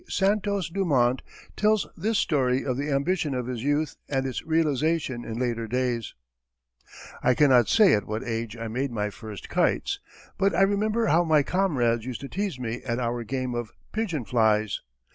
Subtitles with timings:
[0.09, 1.21] Santos Dumont
[1.55, 6.15] tells this story of the ambition of his youth and its realization in later days:
[7.21, 9.99] I cannot say at what age I made my first kites,
[10.39, 14.25] but I remember how my comrades used to tease me at our game of "pigeon
[14.25, 14.81] flies."